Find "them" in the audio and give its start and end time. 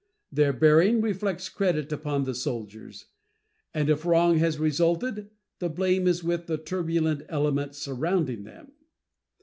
8.43-8.71